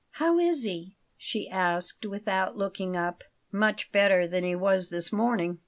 [0.13, 3.23] "How is he?" she asked without looking up.
[3.51, 5.59] "Much better than he was this morning.